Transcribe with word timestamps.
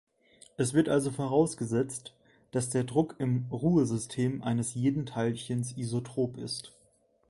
Es 0.57 0.73
wird 0.73 0.89
also 0.89 1.11
vorausgesetzt, 1.11 2.15
dass 2.49 2.71
der 2.71 2.85
Druck 2.85 3.17
im 3.19 3.45
"Ruhesystem" 3.51 4.41
eines 4.41 4.73
jeden 4.73 5.05
Teilchens 5.05 5.77
isotrop 5.77 6.37
ist. 6.37 6.73